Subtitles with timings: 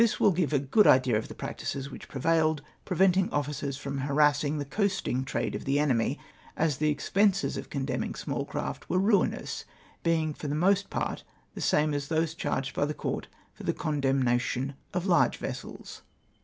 [0.01, 4.57] 1G7 will give a good idea of tlie practices which prevailed; preventing officers from harassing
[4.57, 6.17] the coasting trade of the enemy,
[6.57, 9.63] as the expenses of condemning small craft were rninoiis,
[10.01, 13.73] being for the most part the same as those charged by the Comt for the
[13.75, 16.01] condemnation of large vessels.